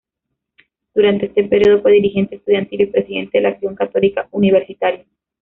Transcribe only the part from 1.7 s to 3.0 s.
fue dirigente estudiantil y